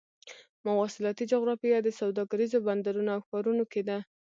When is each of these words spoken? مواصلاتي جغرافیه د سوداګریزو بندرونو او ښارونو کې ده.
مواصلاتي 0.65 1.23
جغرافیه 1.31 1.79
د 1.83 1.89
سوداګریزو 1.99 2.57
بندرونو 2.67 3.09
او 3.15 3.21
ښارونو 3.27 3.63
کې 3.71 3.81
ده. 3.87 3.97